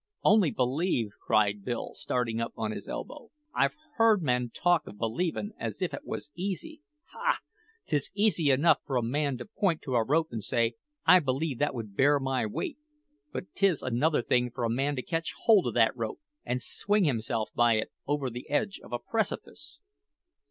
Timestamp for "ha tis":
7.11-8.09